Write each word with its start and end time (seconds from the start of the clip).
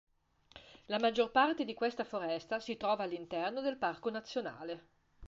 La 0.85 0.97
maggior 0.97 1.29
parte 1.29 1.63
di 1.63 1.75
questa 1.75 2.03
foresta 2.03 2.59
si 2.59 2.75
trova 2.75 3.03
all'interno 3.03 3.61
del 3.61 3.77
parco 3.77 4.09
nazionale. 4.09 4.87